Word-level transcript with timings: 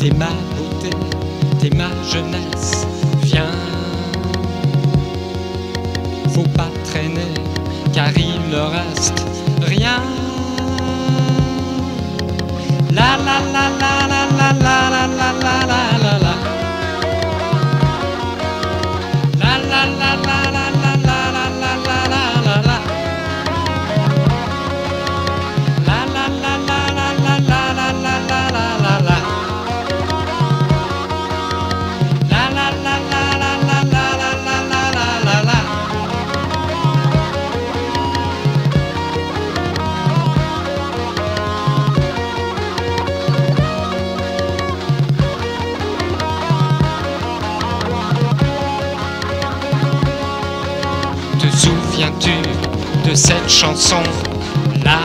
T'es 0.00 0.14
ma 0.16 0.30
beauté, 0.56 0.88
t'es 1.58 1.76
ma 1.76 1.90
jeunesse, 2.10 2.86
viens. 3.22 3.52
Faut 6.32 6.48
pas 6.56 6.70
traîner, 6.86 7.34
car 7.92 8.08
il 8.16 8.40
ne 8.50 8.60
reste 8.60 9.26
rien. 9.60 10.00
La 12.90 13.18
la 13.26 13.40
la 13.52 13.68
la 13.78 14.06
la 14.08 14.22
la 14.32 14.52
la 14.62 15.06
la 15.06 15.32
la 15.42 15.66
la. 15.66 15.89
de 53.08 53.14
cette 53.14 53.48
chanson 53.48 54.02
là, 54.84 54.98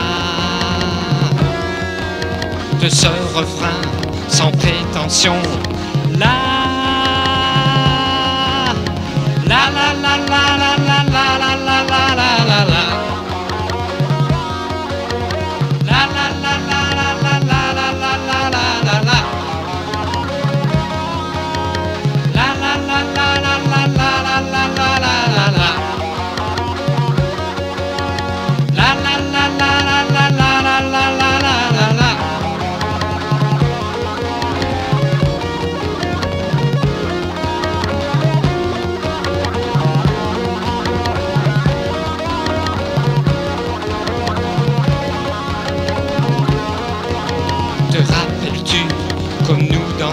de 2.82 2.90
ce 2.90 3.08
refrain 3.36 3.82
sans 4.28 4.52
prétention. 4.52 5.36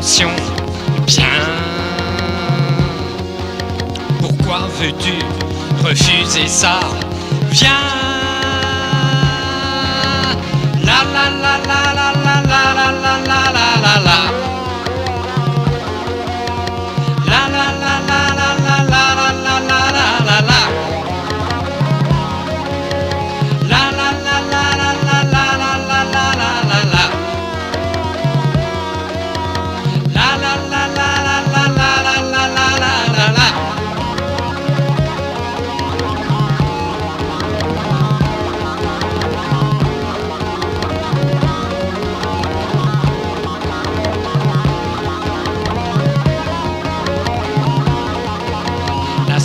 attention, 0.02 0.28
viens. 1.06 1.24
Pourquoi 4.20 4.68
veux-tu 4.80 5.14
refuser 5.84 6.48
ça? 6.48 6.80
Viens. 7.52 8.11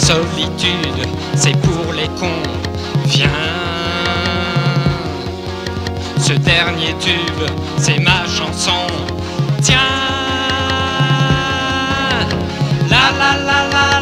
solitude, 0.08 1.06
c'est 1.36 1.58
pour 1.62 1.92
les 1.92 2.08
cons. 2.20 2.44
Viens, 3.08 3.28
ce 6.18 6.32
dernier 6.32 6.96
tube, 6.98 7.44
c'est 7.78 8.00
ma 8.00 8.26
chanson. 8.26 8.88
Tiens, 9.62 9.78
la 12.90 13.06
la 13.20 13.32
la 13.48 13.68
la. 13.70 13.97